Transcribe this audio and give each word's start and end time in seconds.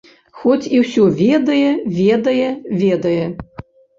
Хоць 0.43 0.69
і 0.77 0.79
ўсё 0.83 1.03
ведае, 1.19 1.67
ведае, 1.99 2.49
ведае. 2.81 3.25